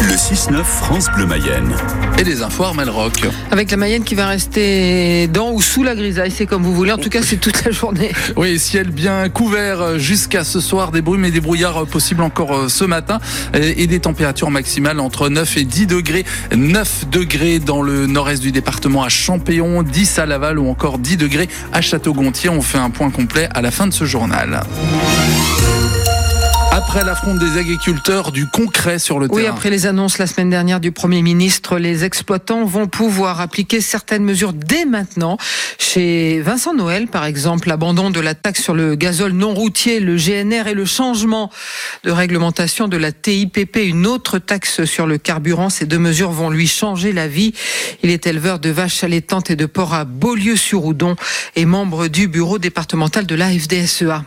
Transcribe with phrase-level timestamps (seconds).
[0.00, 1.74] Le 6-9 France Bleu Mayenne.
[2.18, 3.26] Et les infos Armel Rock.
[3.50, 6.92] Avec la Mayenne qui va rester dans ou sous la grisaille, c'est comme vous voulez.
[6.92, 8.12] En tout cas, c'est toute la journée.
[8.36, 12.68] Oui, ciel bien couvert jusqu'à ce soir, des brumes et des brouillards possibles encore euh,
[12.68, 13.18] ce matin
[13.54, 16.24] et des températures maximales entre 9 et 10 degrés.
[16.54, 21.16] 9 degrés dans le nord-est du département à Champéon, 10 à Laval ou encore 10
[21.16, 22.50] degrés à Château-Gontier.
[22.50, 24.62] On fait un point complet à la fin de ce journal.
[26.88, 29.42] Après l'affront des agriculteurs, du concret sur le oui, terrain.
[29.42, 33.82] Oui, après les annonces la semaine dernière du Premier ministre, les exploitants vont pouvoir appliquer
[33.82, 35.36] certaines mesures dès maintenant.
[35.78, 40.16] Chez Vincent Noël, par exemple, l'abandon de la taxe sur le gazole non routier, le
[40.16, 41.50] GNR et le changement
[42.04, 45.68] de réglementation de la TIPP, une autre taxe sur le carburant.
[45.68, 47.52] Ces deux mesures vont lui changer la vie.
[48.02, 51.16] Il est éleveur de vaches allaitantes et de porcs à Beaulieu-sur-Oudon
[51.54, 54.24] et membre du bureau départemental de la FDSEA.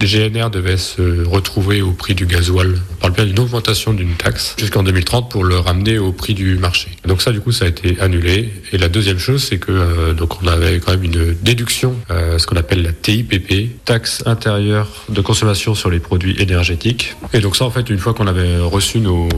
[0.00, 2.74] Le GNR devait se retrouver au prix du gasoil.
[2.92, 6.56] On parle bien d'une augmentation d'une taxe jusqu'en 2030 pour le ramener au prix du
[6.56, 6.90] marché.
[7.06, 8.52] Donc ça, du coup, ça a été annulé.
[8.72, 12.38] Et la deuxième chose, c'est que euh, donc on avait quand même une déduction, euh,
[12.38, 17.16] ce qu'on appelle la TIPP, taxe intérieure de consommation sur les produits énergétiques.
[17.32, 19.28] Et donc ça, en fait, une fois qu'on avait reçu nos,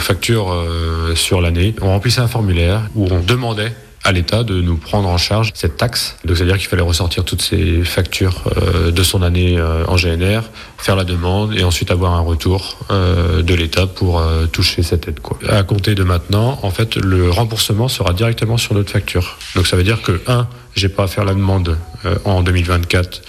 [0.00, 4.76] factures euh, sur l'année, on remplissait un formulaire où on demandait à l'État de nous
[4.76, 6.16] prendre en charge cette taxe.
[6.24, 10.42] Donc c'est-à-dire qu'il fallait ressortir toutes ces factures euh, de son année euh, en GNR,
[10.78, 15.20] faire la demande et ensuite avoir un retour euh, de l'État pour toucher cette aide.
[15.20, 15.38] Quoi.
[15.48, 19.38] À compter de maintenant, en fait, le remboursement sera directement sur notre facture.
[19.54, 21.76] Donc ça veut dire que un, j'ai pas à faire la demande
[22.24, 23.22] en 2024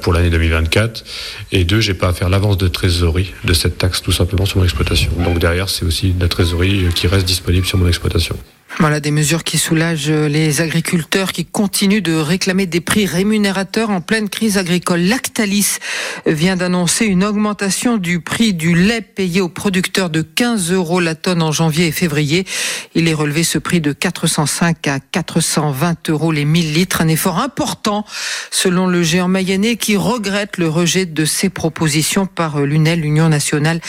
[0.00, 1.04] pour l'année 2024
[1.52, 4.58] et deux, j'ai pas à faire l'avance de trésorerie de cette taxe tout simplement sur
[4.58, 5.12] mon exploitation.
[5.18, 8.36] Donc derrière, c'est aussi la trésorerie qui reste disponible sur mon exploitation.
[8.78, 14.00] Voilà des mesures qui soulagent les agriculteurs qui continuent de réclamer des prix rémunérateurs en
[14.00, 15.00] pleine crise agricole.
[15.00, 15.78] Lactalis
[16.24, 21.14] vient d'annoncer une augmentation du prix du lait payé aux producteurs de 15 euros la
[21.14, 22.46] tonne en janvier et février.
[22.94, 27.02] Il est relevé ce prix de 405 à 420 euros les 1000 litres.
[27.02, 28.06] Un effort important
[28.50, 33.80] selon le géant mayennais qui regrette le rejet de ses propositions par l'UNEL, l'Union nationale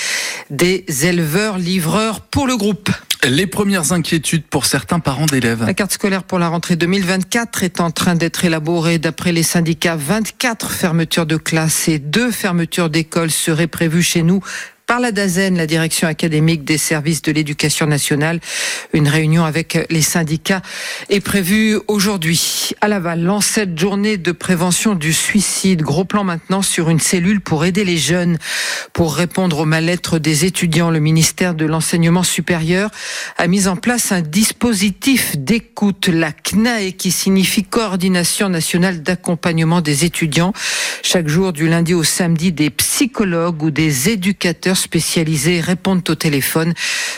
[0.49, 2.89] des éleveurs livreurs pour le groupe.
[3.29, 5.63] Les premières inquiétudes pour certains parents d'élèves.
[5.63, 8.97] La carte scolaire pour la rentrée 2024 est en train d'être élaborée.
[8.97, 14.41] D'après les syndicats, 24 fermetures de classes et deux fermetures d'écoles seraient prévues chez nous
[14.91, 18.41] par la DAZEN, la direction académique des services de l'éducation nationale.
[18.91, 20.61] Une réunion avec les syndicats
[21.07, 23.21] est prévue aujourd'hui à Laval.
[23.23, 25.81] L'ancêtre journée de prévention du suicide.
[25.81, 28.37] Gros plan maintenant sur une cellule pour aider les jeunes.
[28.91, 32.91] Pour répondre au mal-être des étudiants, le ministère de l'enseignement supérieur
[33.37, 40.03] a mis en place un dispositif d'écoute, la CNAE, qui signifie Coordination nationale d'accompagnement des
[40.03, 40.51] étudiants.
[41.01, 46.73] Chaque jour, du lundi au samedi, des psychologues ou des éducateurs spécialisés répondent au téléphone.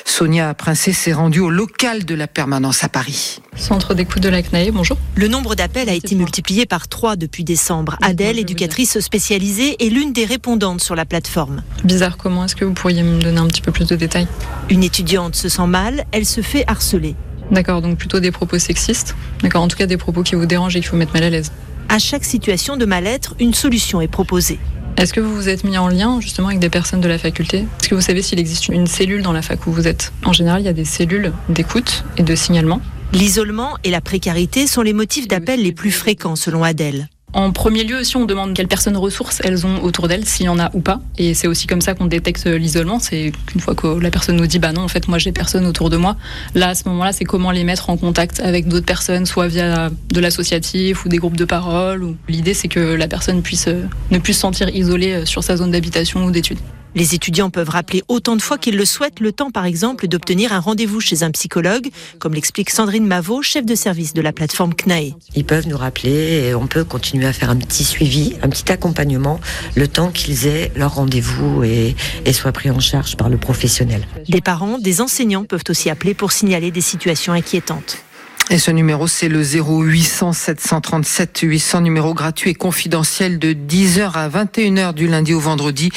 [0.06, 3.40] Sonia Princé s'est rendue au local de la permanence à Paris.
[3.56, 4.98] Centre d'écoute de la CNAE, bonjour.
[5.16, 7.98] Le nombre d'appels a été multiplié par trois depuis décembre.
[8.02, 11.64] Adèle, éducatrice spécialisée, est l'une des répondantes sur la plateforme.
[11.84, 14.28] Bizarre, comment est-ce que vous pourriez me donner un petit peu plus de détails?
[14.70, 17.16] Une étudiante se sent mal, elle se fait harceler.
[17.52, 19.16] D'accord, donc plutôt des propos sexistes.
[19.42, 21.30] D'accord, en tout cas des propos qui vous dérangent et qui vous mettent mal à
[21.30, 21.52] l'aise.
[21.90, 24.60] À chaque situation de mal-être, une solution est proposée.
[24.98, 27.66] Est-ce que vous vous êtes mis en lien justement avec des personnes de la faculté?
[27.80, 30.14] Est-ce que vous savez s'il existe une cellule dans la fac où vous êtes?
[30.24, 32.80] En général, il y a des cellules d'écoute et de signalement.
[33.12, 37.10] L'isolement et la précarité sont les motifs d'appel les plus fréquents selon Adèle.
[37.34, 40.50] En premier lieu aussi, on demande quelles personnes ressources elles ont autour d'elles, s'il y
[40.50, 41.02] en a ou pas.
[41.18, 43.00] Et c'est aussi comme ça qu'on détecte l'isolement.
[43.00, 45.66] C'est qu'une fois que la personne nous dit, bah non, en fait, moi, j'ai personne
[45.66, 46.16] autour de moi.
[46.54, 49.90] Là, à ce moment-là, c'est comment les mettre en contact avec d'autres personnes, soit via
[50.12, 52.16] de l'associatif ou des groupes de parole.
[52.30, 53.68] L'idée, c'est que la personne puisse
[54.12, 56.60] ne plus se sentir isolée sur sa zone d'habitation ou d'études.
[56.96, 60.54] Les étudiants peuvent rappeler autant de fois qu'ils le souhaitent, le temps par exemple d'obtenir
[60.54, 61.90] un rendez-vous chez un psychologue,
[62.20, 65.16] comme l'explique Sandrine Mavot, chef de service de la plateforme CNAE.
[65.36, 68.72] Ils peuvent nous rappeler et on peut continuer à faire un petit suivi, un petit
[68.72, 69.40] accompagnement,
[69.76, 71.96] le temps qu'ils aient leur rendez-vous et,
[72.26, 74.06] et soient pris en charge par le professionnel.
[74.30, 77.98] Des parents, des enseignants peuvent aussi appeler pour signaler des situations inquiétantes.
[78.54, 84.30] Et ce numéro, c'est le 0800 737 800, numéro gratuit et confidentiel de 10h à
[84.30, 85.90] 21h du lundi au vendredi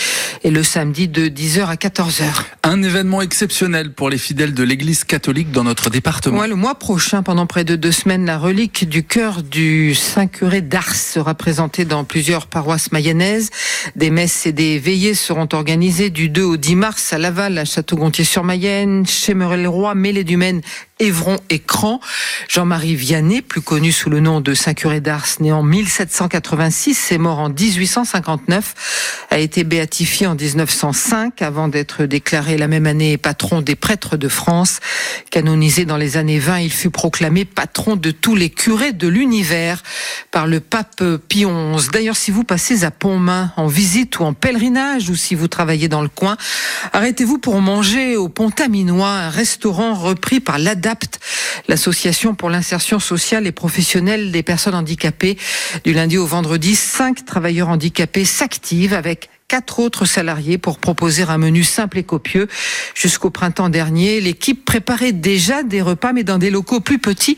[0.43, 2.25] et le samedi de 10h à 14h.
[2.63, 6.39] Un événement exceptionnel pour les fidèles de l'Église catholique dans notre département.
[6.39, 10.63] Ouais, le mois prochain, pendant près de deux semaines, la relique du cœur du Saint-Curé
[10.63, 13.51] d'Ars sera présentée dans plusieurs paroisses mayennaises.
[13.97, 17.67] Des messes et des veillées seront organisées du 2 au 10 mars à Laval, à
[17.67, 20.63] Château-Gontier-sur-Mayenne, chez Merel-Roi, Mêlée-du-Maine,
[20.99, 22.01] Évron et Cran.
[22.49, 27.39] Jean-Marie Vianney, plus connu sous le nom de Saint-Curé d'Ars, né en 1786 et mort
[27.39, 33.75] en 1859, a été béatifié en 1905 avant d'être déclaré la même année patron des
[33.75, 34.81] prêtres de France.
[35.31, 39.83] Canonisé dans les années 20, il fut proclamé patron de tous les curés de l'univers
[40.31, 41.89] par le pape Pie XI.
[41.93, 45.89] D'ailleurs, si vous passez à Pontmain en visite ou en pèlerinage ou si vous travaillez
[45.89, 46.37] dans le coin,
[46.93, 51.19] arrêtez-vous pour manger au Pont-Aminois, un restaurant repris par l'ADAPT,
[51.69, 55.39] l'association pour l'insertion sociale et professionnelle des personnes handicapées.
[55.85, 61.39] Du lundi au vendredi, cinq travailleurs handicapés s'activent avec quatre autres salariés pour proposer un
[61.39, 62.49] menu simple et copieux.
[62.95, 67.37] Jusqu'au printemps dernier, l'équipe préparait déjà des repas, mais dans des locaux plus petits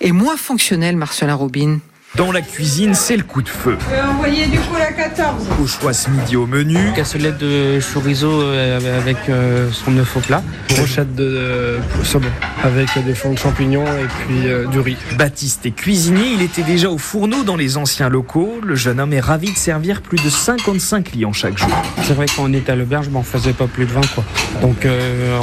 [0.00, 1.80] et moins fonctionnels, Marcelin Robin.
[2.16, 3.78] Dans la cuisine, c'est le coup de feu.
[4.04, 5.46] envoyer du coup la 14.
[5.62, 6.76] Au choix ce midi au menu.
[6.96, 10.42] Cassolette de chorizo euh, avec euh, son œuf au plat.
[10.70, 12.26] Brochette de euh, saumon
[12.64, 14.96] avec des fonds de champignons et puis du riz.
[15.16, 18.58] Baptiste est cuisinier, il était déjà au fourneau dans les anciens locaux.
[18.62, 21.70] Le jeune homme est ravi de servir plus de 55 clients chaque jour.
[22.02, 24.24] C'est vrai qu'on était à l'auberge, mais on faisait pas plus de 20 quoi.
[24.60, 24.86] Donc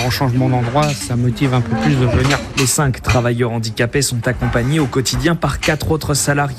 [0.06, 2.38] en changement d'endroit, ça motive un peu plus de venir.
[2.58, 6.57] Les cinq travailleurs handicapés sont accompagnés au quotidien par quatre autres salariés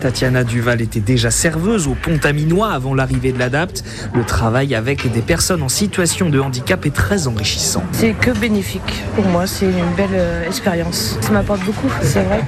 [0.00, 3.84] Tatiana Duval était déjà serveuse au Pont-Aminois avant l'arrivée de l'ADAPT.
[4.14, 7.82] Le travail avec des personnes en situation de handicap est très enrichissant.
[7.92, 11.18] C'est que bénéfique pour moi, c'est une belle euh, expérience.
[11.20, 11.88] Ça m'apporte beaucoup.
[12.02, 12.44] C'est vrai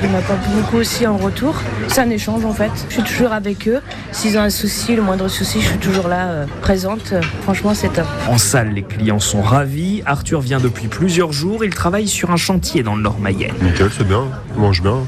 [0.00, 1.54] qu'il m'apporte beaucoup aussi en retour.
[1.88, 2.70] C'est un échange en fait.
[2.88, 3.80] Je suis toujours avec eux.
[4.12, 7.14] S'ils ont un souci, le moindre souci, je suis toujours là, euh, présente.
[7.42, 8.06] Franchement, c'est top.
[8.28, 10.02] En salle, les clients sont ravis.
[10.06, 11.64] Arthur vient depuis plusieurs jours.
[11.64, 13.54] Il travaille sur un chantier dans le Nord-Mayenne.
[13.62, 14.24] Nickel, c'est bien.
[14.54, 14.98] Il mange bien.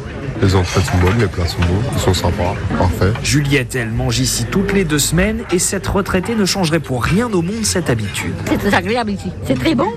[0.40, 3.12] Les entrées sont bonnes, les plats sont bons, ils sont sympas, parfait.
[3.24, 7.26] Juliette, elle mange ici toutes les deux semaines et cette retraitée ne changerait pour rien
[7.32, 8.34] au monde cette habitude.
[8.46, 9.88] C'est très agréable ici, c'est très bon.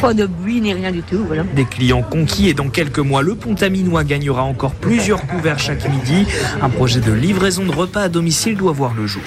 [0.00, 1.42] Pas de bruit ni rien du tout, voilà.
[1.54, 6.26] Des clients conquis et dans quelques mois, le Pont-Aminois gagnera encore plusieurs couverts chaque midi.
[6.60, 9.22] Un projet de livraison de repas à domicile doit voir le jour.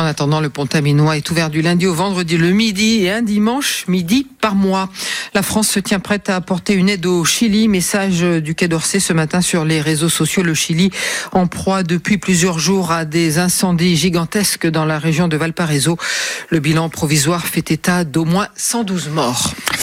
[0.00, 3.84] En attendant, le Pont-Aminois est ouvert du lundi au vendredi le midi et un dimanche
[3.86, 4.88] midi par mois.
[5.34, 7.68] La France se tient prête à apporter une aide au Chili.
[7.68, 10.42] Message du Quai d'Orsay ce matin sur les réseaux sociaux.
[10.42, 10.90] Le Chili
[11.32, 15.98] en proie depuis plusieurs jours à des incendies gigantesques dans la région de Valparaiso.
[16.48, 19.52] Le bilan provisoire fait état d'au moins 112 morts.